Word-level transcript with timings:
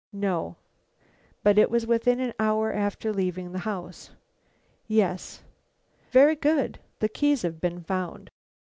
"No." 0.11 0.55
"But 1.43 1.59
it 1.59 1.69
was 1.69 1.85
within 1.85 2.19
an 2.19 2.33
hour 2.39 2.73
after 2.73 3.13
leaving 3.13 3.51
the 3.51 3.59
house?" 3.69 4.09
"Yes." 4.87 5.43
"Very 6.09 6.35
good; 6.35 6.79
the 6.97 7.07
keys 7.07 7.43
have 7.43 7.61
been 7.61 7.83
found." 7.83 8.31